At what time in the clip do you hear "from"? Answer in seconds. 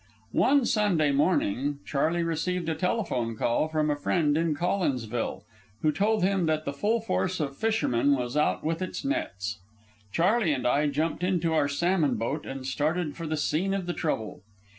3.67-3.91